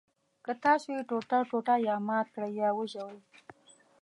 [0.45, 3.17] که تاسو یې ټوټه ټوټه یا مات کړئ یا وژوئ.